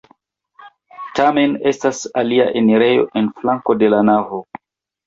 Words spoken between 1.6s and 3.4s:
estas alia enirejo en